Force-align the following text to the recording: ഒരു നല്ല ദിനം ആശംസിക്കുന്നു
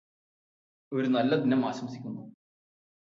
ഒരു 0.91 1.07
നല്ല 1.07 1.35
ദിനം 1.35 1.61
ആശംസിക്കുന്നു 1.65 2.23